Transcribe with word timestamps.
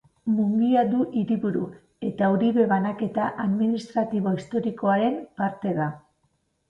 Mungia 0.35 0.83
du 0.93 1.01
hiriburu, 1.19 1.61
eta 2.09 2.29
Uribe 2.37 2.65
banaketa 2.73 3.27
administratibo 3.47 4.35
historikoaren 4.39 5.21
parte 5.43 5.75
da. 5.83 5.93